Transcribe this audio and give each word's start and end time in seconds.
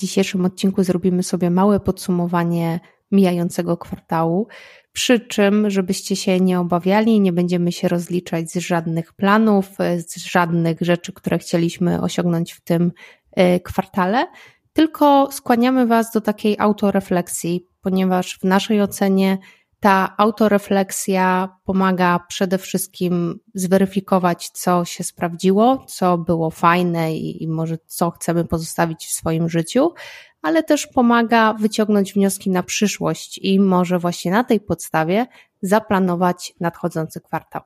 Dzisiejszym 0.00 0.44
odcinku 0.44 0.82
zrobimy 0.82 1.22
sobie 1.22 1.50
małe 1.50 1.80
podsumowanie 1.80 2.80
mijającego 3.10 3.76
kwartału, 3.76 4.48
przy 4.92 5.20
czym, 5.20 5.70
żebyście 5.70 6.16
się 6.16 6.40
nie 6.40 6.60
obawiali, 6.60 7.20
nie 7.20 7.32
będziemy 7.32 7.72
się 7.72 7.88
rozliczać 7.88 8.50
z 8.50 8.56
żadnych 8.56 9.12
planów, 9.12 9.68
z 10.06 10.16
żadnych 10.16 10.80
rzeczy, 10.80 11.12
które 11.12 11.38
chcieliśmy 11.38 12.00
osiągnąć 12.00 12.52
w 12.52 12.60
tym 12.60 12.92
e, 13.32 13.60
kwartale, 13.60 14.26
tylko 14.72 15.28
skłaniamy 15.32 15.86
Was 15.86 16.12
do 16.12 16.20
takiej 16.20 16.56
autorefleksji, 16.58 17.66
ponieważ 17.80 18.38
w 18.38 18.44
naszej 18.44 18.82
ocenie 18.82 19.38
ta 19.80 20.14
autorefleksja 20.16 21.56
pomaga 21.64 22.20
przede 22.28 22.58
wszystkim 22.58 23.40
zweryfikować, 23.54 24.48
co 24.48 24.84
się 24.84 25.04
sprawdziło, 25.04 25.84
co 25.88 26.18
było 26.18 26.50
fajne 26.50 27.14
i, 27.14 27.42
i, 27.42 27.48
może 27.48 27.78
co 27.86 28.10
chcemy 28.10 28.44
pozostawić 28.44 29.06
w 29.06 29.12
swoim 29.12 29.48
życiu, 29.48 29.94
ale 30.42 30.62
też 30.62 30.86
pomaga 30.86 31.54
wyciągnąć 31.54 32.12
wnioski 32.12 32.50
na 32.50 32.62
przyszłość 32.62 33.38
i 33.42 33.60
może 33.60 33.98
właśnie 33.98 34.30
na 34.30 34.44
tej 34.44 34.60
podstawie 34.60 35.26
zaplanować 35.62 36.54
nadchodzący 36.60 37.20
kwartał. 37.20 37.62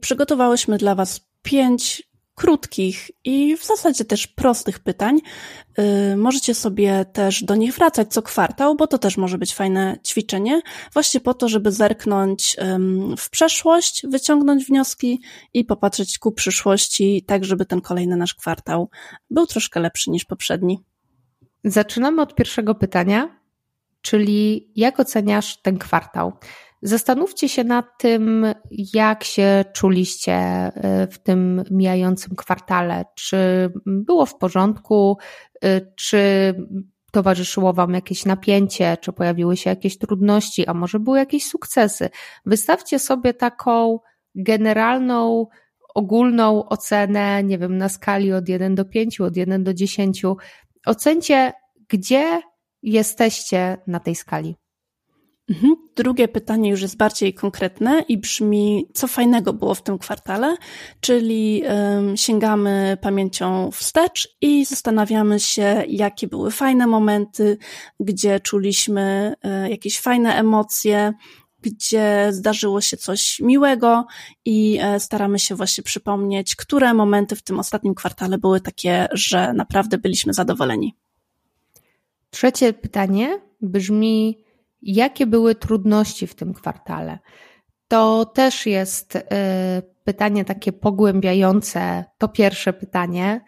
Przygotowałyśmy 0.00 0.78
dla 0.78 0.94
Was 0.94 1.20
pięć 1.42 2.11
krótkich 2.42 3.10
i 3.24 3.56
w 3.56 3.64
zasadzie 3.64 4.04
też 4.04 4.26
prostych 4.26 4.78
pytań. 4.78 5.20
Yy, 5.78 6.16
możecie 6.16 6.54
sobie 6.54 7.04
też 7.04 7.44
do 7.44 7.54
nich 7.54 7.74
wracać 7.74 8.12
co 8.12 8.22
kwartał, 8.22 8.76
bo 8.76 8.86
to 8.86 8.98
też 8.98 9.16
może 9.16 9.38
być 9.38 9.54
fajne 9.54 9.98
ćwiczenie, 10.06 10.60
właśnie 10.92 11.20
po 11.20 11.34
to, 11.34 11.48
żeby 11.48 11.72
zerknąć 11.72 12.56
w 13.18 13.30
przeszłość, 13.30 14.06
wyciągnąć 14.08 14.64
wnioski 14.64 15.20
i 15.54 15.64
popatrzeć 15.64 16.18
ku 16.18 16.32
przyszłości, 16.32 17.24
tak 17.26 17.44
żeby 17.44 17.66
ten 17.66 17.80
kolejny 17.80 18.16
nasz 18.16 18.34
kwartał 18.34 18.90
był 19.30 19.46
troszkę 19.46 19.80
lepszy 19.80 20.10
niż 20.10 20.24
poprzedni. 20.24 20.84
Zaczynamy 21.64 22.22
od 22.22 22.34
pierwszego 22.34 22.74
pytania, 22.74 23.41
czyli 24.02 24.70
jak 24.76 25.00
oceniasz 25.00 25.62
ten 25.62 25.78
kwartał? 25.78 26.32
Zastanówcie 26.82 27.48
się 27.48 27.64
nad 27.64 27.86
tym, 27.98 28.46
jak 28.94 29.24
się 29.24 29.64
czuliście 29.72 30.32
e, 30.34 31.06
w 31.10 31.18
tym 31.18 31.64
mijającym 31.70 32.36
kwartale. 32.36 33.04
Czy 33.14 33.36
było 33.86 34.26
w 34.26 34.38
porządku, 34.38 35.18
e, 35.64 35.80
czy 35.96 36.54
towarzyszyło 37.12 37.72
Wam 37.72 37.94
jakieś 37.94 38.24
napięcie, 38.24 38.96
czy 39.00 39.12
pojawiły 39.12 39.56
się 39.56 39.70
jakieś 39.70 39.98
trudności, 39.98 40.66
a 40.66 40.74
może 40.74 41.00
były 41.00 41.18
jakieś 41.18 41.46
sukcesy. 41.46 42.10
Wystawcie 42.46 42.98
sobie 42.98 43.34
taką 43.34 43.98
generalną, 44.34 45.46
ogólną 45.94 46.68
ocenę, 46.68 47.44
nie 47.44 47.58
wiem, 47.58 47.78
na 47.78 47.88
skali 47.88 48.32
od 48.32 48.48
1 48.48 48.74
do 48.74 48.84
5, 48.84 49.20
od 49.20 49.36
1 49.36 49.64
do 49.64 49.74
10. 49.74 50.22
Ocencie, 50.86 51.52
gdzie 51.88 52.40
jesteście 52.82 53.78
na 53.86 54.00
tej 54.00 54.14
skali. 54.14 54.56
Mhm. 55.50 55.76
Drugie 55.96 56.28
pytanie 56.28 56.70
już 56.70 56.82
jest 56.82 56.96
bardziej 56.96 57.34
konkretne 57.34 58.04
i 58.08 58.18
brzmi, 58.18 58.88
co 58.94 59.08
fajnego 59.08 59.52
było 59.52 59.74
w 59.74 59.82
tym 59.82 59.98
kwartale, 59.98 60.56
czyli 61.00 61.62
sięgamy 62.16 62.98
pamięcią 63.00 63.70
wstecz 63.70 64.36
i 64.40 64.64
zastanawiamy 64.64 65.40
się, 65.40 65.84
jakie 65.88 66.28
były 66.28 66.50
fajne 66.50 66.86
momenty, 66.86 67.58
gdzie 68.00 68.40
czuliśmy 68.40 69.34
um, 69.44 69.70
jakieś 69.70 70.00
fajne 70.00 70.34
emocje, 70.34 71.12
gdzie 71.62 72.28
zdarzyło 72.30 72.80
się 72.80 72.96
coś 72.96 73.40
miłego 73.40 74.06
i 74.44 74.78
e, 74.82 75.00
staramy 75.00 75.38
się 75.38 75.54
właśnie 75.54 75.84
przypomnieć, 75.84 76.56
które 76.56 76.94
momenty 76.94 77.36
w 77.36 77.42
tym 77.42 77.58
ostatnim 77.58 77.94
kwartale 77.94 78.38
były 78.38 78.60
takie, 78.60 79.08
że 79.12 79.52
naprawdę 79.52 79.98
byliśmy 79.98 80.32
zadowoleni. 80.32 80.94
Trzecie 82.32 82.72
pytanie 82.72 83.40
brzmi, 83.60 84.44
Jakie 84.82 85.26
były 85.26 85.54
trudności 85.54 86.26
w 86.26 86.34
tym 86.34 86.54
kwartale? 86.54 87.18
To 87.88 88.24
też 88.24 88.66
jest 88.66 89.16
y, 89.16 89.20
pytanie 90.04 90.44
takie 90.44 90.72
pogłębiające, 90.72 92.04
to 92.18 92.28
pierwsze 92.28 92.72
pytanie, 92.72 93.40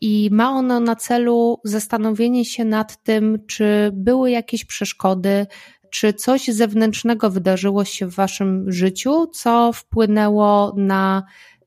i 0.00 0.28
ma 0.32 0.50
ono 0.50 0.80
na 0.80 0.96
celu 0.96 1.60
zastanowienie 1.64 2.44
się 2.44 2.64
nad 2.64 3.02
tym, 3.02 3.38
czy 3.46 3.90
były 3.92 4.30
jakieś 4.30 4.64
przeszkody, 4.64 5.46
czy 5.90 6.12
coś 6.12 6.46
zewnętrznego 6.46 7.30
wydarzyło 7.30 7.84
się 7.84 8.06
w 8.06 8.14
Waszym 8.14 8.72
życiu, 8.72 9.26
co 9.26 9.72
wpłynęło 9.72 10.74
na 10.76 11.22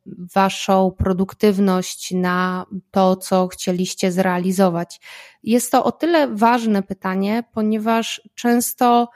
Waszą 0.06 0.91
produktywność, 0.97 2.12
na 2.12 2.66
to, 2.91 3.16
co 3.16 3.47
chcieliście 3.47 4.12
zrealizować. 4.12 5.00
Jest 5.44 5.72
to 5.72 5.84
o 5.84 5.91
tyle 5.91 6.28
ważne 6.28 6.84
pytanie, 6.84 7.44
ponieważ 7.53 8.22
często 8.35 9.09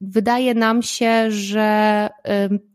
wydaje 0.00 0.54
nam 0.54 0.82
się, 0.82 1.30
że 1.30 2.08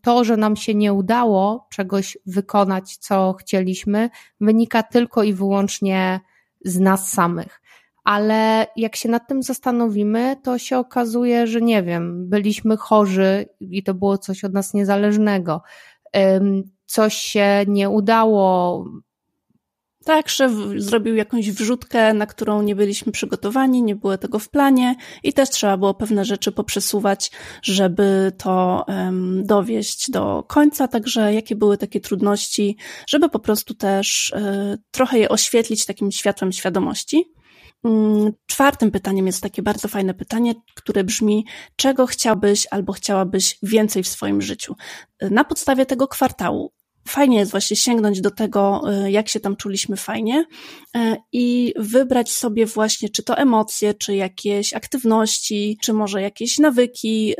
to, 0.01 0.23
że 0.23 0.37
nam 0.37 0.55
się 0.55 0.75
nie 0.75 0.93
udało 0.93 1.67
czegoś 1.71 2.17
wykonać, 2.25 2.97
co 2.97 3.33
chcieliśmy, 3.33 4.09
wynika 4.41 4.83
tylko 4.83 5.23
i 5.23 5.33
wyłącznie 5.33 6.19
z 6.65 6.79
nas 6.79 7.11
samych. 7.11 7.61
Ale 8.03 8.67
jak 8.75 8.95
się 8.95 9.09
nad 9.09 9.27
tym 9.27 9.43
zastanowimy, 9.43 10.35
to 10.43 10.57
się 10.57 10.77
okazuje, 10.77 11.47
że 11.47 11.61
nie 11.61 11.83
wiem, 11.83 12.29
byliśmy 12.29 12.77
chorzy 12.77 13.45
i 13.59 13.83
to 13.83 13.93
było 13.93 14.17
coś 14.17 14.43
od 14.43 14.53
nas 14.53 14.73
niezależnego 14.73 15.61
coś 16.89 17.13
się 17.17 17.65
nie 17.67 17.89
udało. 17.89 18.85
Tak, 20.05 20.29
szef 20.29 20.51
zrobił 20.75 21.15
jakąś 21.15 21.51
wrzutkę, 21.51 22.13
na 22.13 22.25
którą 22.25 22.61
nie 22.61 22.75
byliśmy 22.75 23.11
przygotowani, 23.11 23.83
nie 23.83 23.95
było 23.95 24.17
tego 24.17 24.39
w 24.39 24.49
planie 24.49 24.95
i 25.23 25.33
też 25.33 25.49
trzeba 25.49 25.77
było 25.77 25.93
pewne 25.93 26.25
rzeczy 26.25 26.51
poprzesuwać, 26.51 27.31
żeby 27.61 28.31
to 28.37 28.85
um, 28.87 29.43
dowieść 29.45 30.11
do 30.11 30.43
końca. 30.47 30.87
Także 30.87 31.33
jakie 31.33 31.55
były 31.55 31.77
takie 31.77 31.99
trudności, 31.99 32.77
żeby 33.07 33.29
po 33.29 33.39
prostu 33.39 33.73
też 33.73 34.29
y, 34.29 34.77
trochę 34.91 35.19
je 35.19 35.29
oświetlić 35.29 35.85
takim 35.85 36.11
światłem 36.11 36.51
świadomości. 36.51 37.33
Mm, 37.83 38.31
czwartym 38.45 38.91
pytaniem 38.91 39.27
jest 39.27 39.43
takie 39.43 39.61
bardzo 39.61 39.87
fajne 39.87 40.13
pytanie, 40.13 40.53
które 40.75 41.03
brzmi: 41.03 41.45
czego 41.75 42.07
chciałbyś 42.07 42.67
albo 42.71 42.93
chciałabyś 42.93 43.57
więcej 43.63 44.03
w 44.03 44.07
swoim 44.07 44.41
życiu? 44.41 44.75
Na 45.21 45.43
podstawie 45.43 45.85
tego 45.85 46.07
kwartału 46.07 46.71
fajnie 47.07 47.37
jest 47.37 47.51
właśnie 47.51 47.77
sięgnąć 47.77 48.21
do 48.21 48.31
tego, 48.31 48.81
y, 49.05 49.11
jak 49.11 49.29
się 49.29 49.39
tam 49.39 49.55
czuliśmy 49.55 49.97
fajnie 49.97 50.45
y, 50.97 51.15
i 51.31 51.73
wybrać 51.77 52.31
sobie 52.31 52.65
właśnie, 52.65 53.09
czy 53.09 53.23
to 53.23 53.37
emocje, 53.37 53.93
czy 53.93 54.15
jakieś 54.15 54.73
aktywności, 54.73 55.77
czy 55.81 55.93
może 55.93 56.21
jakieś 56.21 56.59
nawyki, 56.59 57.35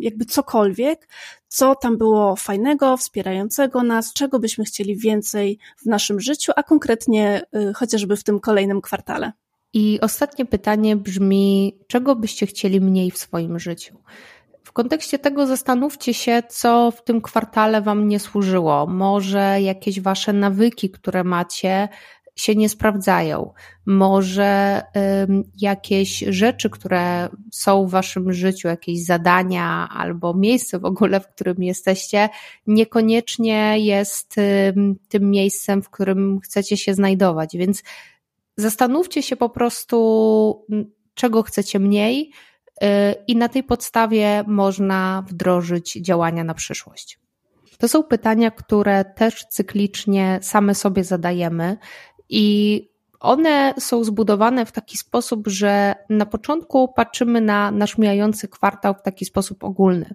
jakby 0.00 0.24
cokolwiek, 0.24 1.08
co 1.48 1.74
tam 1.74 1.98
było 1.98 2.36
fajnego, 2.36 2.96
wspierającego 2.96 3.82
nas, 3.82 4.12
czego 4.12 4.38
byśmy 4.38 4.64
chcieli 4.64 4.96
więcej 4.96 5.58
w 5.82 5.86
naszym 5.86 6.20
życiu, 6.20 6.52
a 6.56 6.62
konkretnie 6.62 7.42
y, 7.70 7.74
chociażby 7.74 8.16
w 8.16 8.24
tym 8.24 8.40
kolejnym 8.40 8.80
kwartale. 8.80 9.32
I 9.72 10.00
ostatnie 10.00 10.44
pytanie 10.44 10.96
brzmi: 10.96 11.78
czego 11.86 12.16
byście 12.16 12.46
chcieli 12.46 12.80
mniej 12.80 13.10
w 13.10 13.18
swoim 13.18 13.58
życiu? 13.58 13.96
Kontekście 14.78 15.18
tego 15.18 15.46
zastanówcie 15.46 16.14
się, 16.14 16.42
co 16.48 16.90
w 16.90 17.04
tym 17.04 17.20
kwartale 17.20 17.82
Wam 17.82 18.08
nie 18.08 18.20
służyło. 18.20 18.86
Może 18.86 19.58
jakieś 19.62 20.00
Wasze 20.00 20.32
nawyki, 20.32 20.90
które 20.90 21.24
macie, 21.24 21.88
się 22.36 22.54
nie 22.54 22.68
sprawdzają. 22.68 23.52
Może 23.86 24.82
jakieś 25.60 26.18
rzeczy, 26.28 26.70
które 26.70 27.28
są 27.52 27.86
w 27.86 27.90
Waszym 27.90 28.32
życiu, 28.32 28.68
jakieś 28.68 29.04
zadania 29.04 29.88
albo 29.92 30.34
miejsce 30.34 30.78
w 30.78 30.84
ogóle, 30.84 31.20
w 31.20 31.28
którym 31.28 31.62
jesteście, 31.62 32.28
niekoniecznie 32.66 33.78
jest 33.78 34.34
tym 35.08 35.30
miejscem, 35.30 35.82
w 35.82 35.90
którym 35.90 36.40
chcecie 36.40 36.76
się 36.76 36.94
znajdować. 36.94 37.56
Więc 37.56 37.82
zastanówcie 38.56 39.22
się 39.22 39.36
po 39.36 39.48
prostu, 39.48 40.66
czego 41.14 41.42
chcecie 41.42 41.78
mniej 41.78 42.32
i 43.26 43.36
na 43.36 43.48
tej 43.48 43.62
podstawie 43.62 44.44
można 44.46 45.24
wdrożyć 45.28 45.92
działania 45.92 46.44
na 46.44 46.54
przyszłość. 46.54 47.18
To 47.78 47.88
są 47.88 48.02
pytania, 48.02 48.50
które 48.50 49.04
też 49.04 49.44
cyklicznie 49.44 50.38
same 50.42 50.74
sobie 50.74 51.04
zadajemy 51.04 51.76
i 52.28 52.88
one 53.20 53.74
są 53.78 54.04
zbudowane 54.04 54.66
w 54.66 54.72
taki 54.72 54.98
sposób, 54.98 55.48
że 55.48 55.94
na 56.10 56.26
początku 56.26 56.88
patrzymy 56.88 57.40
na 57.40 57.70
nasz 57.70 57.98
mijający 57.98 58.48
kwartał 58.48 58.94
w 58.94 59.02
taki 59.02 59.24
sposób 59.24 59.64
ogólny. 59.64 60.14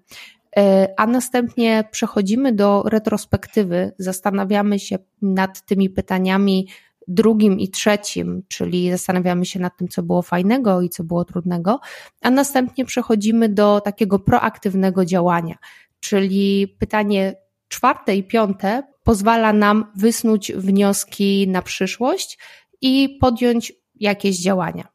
E, 0.57 0.93
a 0.97 1.07
następnie 1.07 1.83
przechodzimy 1.91 2.51
do 2.51 2.83
retrospektywy, 2.85 3.91
zastanawiamy 3.97 4.79
się 4.79 4.97
nad 5.21 5.65
tymi 5.65 5.89
pytaniami 5.89 6.67
drugim 7.07 7.59
i 7.59 7.69
trzecim, 7.69 8.43
czyli 8.47 8.91
zastanawiamy 8.91 9.45
się 9.45 9.59
nad 9.59 9.77
tym, 9.77 9.87
co 9.87 10.03
było 10.03 10.21
fajnego 10.21 10.81
i 10.81 10.89
co 10.89 11.03
było 11.03 11.25
trudnego, 11.25 11.79
a 12.21 12.29
następnie 12.29 12.85
przechodzimy 12.85 13.49
do 13.49 13.81
takiego 13.81 14.19
proaktywnego 14.19 15.05
działania, 15.05 15.55
czyli 15.99 16.75
pytanie 16.79 17.35
czwarte 17.67 18.15
i 18.15 18.23
piąte 18.23 18.83
pozwala 19.03 19.53
nam 19.53 19.91
wysnuć 19.95 20.51
wnioski 20.51 21.47
na 21.47 21.61
przyszłość 21.61 22.39
i 22.81 23.17
podjąć 23.21 23.73
jakieś 23.95 24.41
działania. 24.41 24.93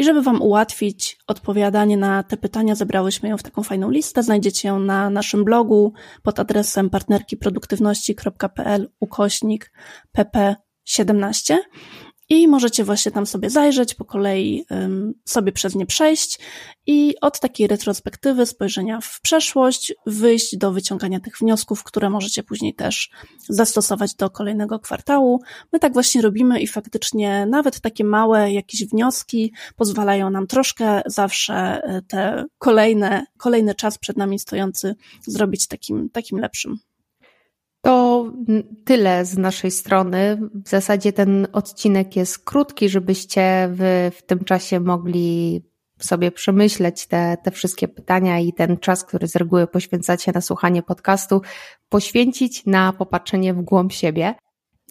I 0.00 0.04
żeby 0.04 0.22
Wam 0.22 0.42
ułatwić 0.42 1.18
odpowiadanie 1.26 1.96
na 1.96 2.22
te 2.22 2.36
pytania, 2.36 2.74
zebrałyśmy 2.74 3.28
ją 3.28 3.36
w 3.36 3.42
taką 3.42 3.62
fajną 3.62 3.90
listę. 3.90 4.22
Znajdziecie 4.22 4.68
ją 4.68 4.80
na 4.80 5.10
naszym 5.10 5.44
blogu 5.44 5.92
pod 6.22 6.40
adresem 6.40 6.90
partnerkiproduktywności.pl 6.90 8.90
ukośnik 9.00 9.72
pp17 10.88 11.56
i 12.30 12.48
możecie 12.48 12.84
właśnie 12.84 13.12
tam 13.12 13.26
sobie 13.26 13.50
zajrzeć, 13.50 13.94
po 13.94 14.04
kolei 14.04 14.64
sobie 15.24 15.52
przez 15.52 15.74
nie 15.74 15.86
przejść 15.86 16.38
i 16.86 17.14
od 17.20 17.40
takiej 17.40 17.66
retrospektywy, 17.66 18.46
spojrzenia 18.46 19.00
w 19.00 19.20
przeszłość, 19.20 19.94
wyjść 20.06 20.56
do 20.56 20.72
wyciągania 20.72 21.20
tych 21.20 21.38
wniosków, 21.40 21.84
które 21.84 22.10
możecie 22.10 22.42
później 22.42 22.74
też 22.74 23.10
zastosować 23.48 24.14
do 24.14 24.30
kolejnego 24.30 24.78
kwartału. 24.78 25.40
My 25.72 25.78
tak 25.78 25.92
właśnie 25.92 26.22
robimy 26.22 26.60
i 26.60 26.66
faktycznie 26.66 27.46
nawet 27.46 27.80
takie 27.80 28.04
małe 28.04 28.52
jakieś 28.52 28.84
wnioski 28.86 29.52
pozwalają 29.76 30.30
nam 30.30 30.46
troszkę 30.46 31.02
zawsze 31.06 31.54
e, 31.54 32.02
te 32.08 32.44
kolejne, 32.58 33.26
kolejny 33.38 33.74
czas 33.74 33.98
przed 33.98 34.16
nami 34.16 34.38
stojący 34.38 34.94
zrobić 35.26 35.68
takim, 35.68 36.10
takim 36.10 36.38
lepszym. 36.38 36.89
To 38.30 38.52
tyle 38.84 39.24
z 39.24 39.38
naszej 39.38 39.70
strony. 39.70 40.38
W 40.64 40.68
zasadzie 40.68 41.12
ten 41.12 41.46
odcinek 41.52 42.16
jest 42.16 42.44
krótki, 42.44 42.88
żebyście 42.88 43.68
w, 43.72 44.10
w 44.16 44.22
tym 44.22 44.44
czasie 44.44 44.80
mogli 44.80 45.62
sobie 45.98 46.30
przemyśleć 46.30 47.06
te, 47.06 47.36
te 47.44 47.50
wszystkie 47.50 47.88
pytania 47.88 48.38
i 48.38 48.52
ten 48.52 48.78
czas, 48.78 49.04
który 49.04 49.28
z 49.28 49.36
reguły 49.36 49.66
poświęcacie 49.66 50.32
na 50.34 50.40
słuchanie 50.40 50.82
podcastu, 50.82 51.42
poświęcić 51.88 52.66
na 52.66 52.92
popatrzenie 52.92 53.54
w 53.54 53.62
głąb 53.62 53.92
siebie. 53.92 54.34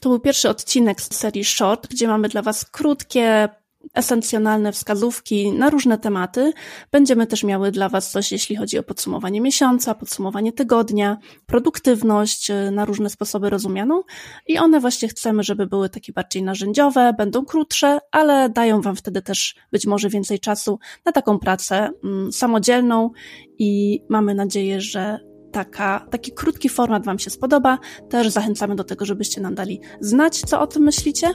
To 0.01 0.09
był 0.09 0.19
pierwszy 0.19 0.49
odcinek 0.49 1.01
z 1.01 1.13
serii 1.13 1.43
Short, 1.43 1.87
gdzie 1.87 2.07
mamy 2.07 2.29
dla 2.29 2.41
Was 2.41 2.65
krótkie, 2.65 3.49
esencjonalne 3.93 4.71
wskazówki 4.71 5.51
na 5.51 5.69
różne 5.69 5.97
tematy. 5.97 6.53
Będziemy 6.91 7.27
też 7.27 7.43
miały 7.43 7.71
dla 7.71 7.89
Was 7.89 8.11
coś, 8.11 8.31
jeśli 8.31 8.55
chodzi 8.55 8.79
o 8.79 8.83
podsumowanie 8.83 9.41
miesiąca, 9.41 9.95
podsumowanie 9.95 10.53
tygodnia, 10.53 11.17
produktywność 11.45 12.49
y, 12.49 12.71
na 12.71 12.85
różne 12.85 13.09
sposoby 13.09 13.49
rozumianą 13.49 14.01
i 14.47 14.57
one 14.57 14.79
właśnie 14.79 15.07
chcemy, 15.07 15.43
żeby 15.43 15.67
były 15.67 15.89
takie 15.89 16.13
bardziej 16.13 16.43
narzędziowe, 16.43 17.13
będą 17.17 17.45
krótsze, 17.45 17.99
ale 18.11 18.49
dają 18.49 18.81
Wam 18.81 18.95
wtedy 18.95 19.21
też 19.21 19.55
być 19.71 19.85
może 19.85 20.09
więcej 20.09 20.39
czasu 20.39 20.79
na 21.05 21.11
taką 21.11 21.39
pracę 21.39 21.89
mm, 22.03 22.31
samodzielną 22.31 23.11
i 23.59 24.01
mamy 24.09 24.35
nadzieję, 24.35 24.81
że 24.81 25.28
taka, 25.51 26.05
taki 26.09 26.31
krótki 26.31 26.69
format 26.69 27.05
Wam 27.05 27.19
się 27.19 27.29
spodoba. 27.29 27.77
Też 28.09 28.29
zachęcamy 28.29 28.75
do 28.75 28.83
tego, 28.83 29.05
żebyście 29.05 29.41
nam 29.41 29.55
dali 29.55 29.81
znać, 29.99 30.39
co 30.39 30.61
o 30.61 30.67
tym 30.67 30.83
myślicie. 30.83 31.27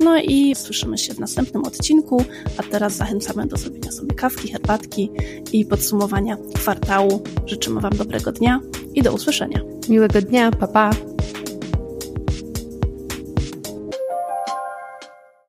No 0.00 0.18
i 0.18 0.54
słyszymy 0.54 0.98
się 0.98 1.14
w 1.14 1.18
następnym 1.18 1.64
odcinku, 1.64 2.24
a 2.56 2.62
teraz 2.62 2.92
zachęcamy 2.92 3.46
do 3.46 3.56
zrobienia 3.56 3.92
sobie 3.92 4.14
kawki, 4.14 4.52
herbatki 4.52 5.10
i 5.52 5.66
podsumowania 5.66 6.36
kwartału. 6.54 7.22
Życzymy 7.46 7.80
Wam 7.80 7.92
dobrego 7.96 8.32
dnia 8.32 8.60
i 8.94 9.02
do 9.02 9.12
usłyszenia. 9.12 9.60
Miłego 9.88 10.20
dnia, 10.20 10.50
pa 10.50 10.66
pa! 10.66 11.09